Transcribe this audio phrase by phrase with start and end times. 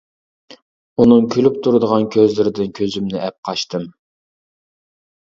[1.01, 3.85] ئۇنىڭ كۈلۈپ تۇرىدىغان كۆزلىرىدىن كۆزۈمنى ئەپ قاچتىم.